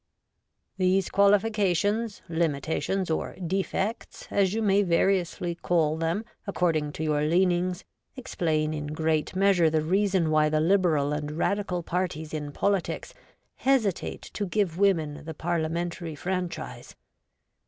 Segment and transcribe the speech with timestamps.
[0.77, 7.83] These qualifications, limitations, or defects, as you may variously call them, according to your leanings,
[8.15, 13.13] explain in great measure the reason why the Liberal and Radical parties in politics
[13.57, 16.95] hesitate to give women the Parliamentary franchise.